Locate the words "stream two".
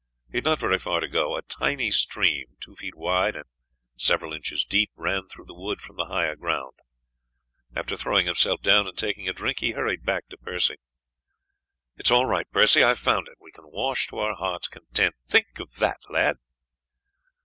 1.91-2.75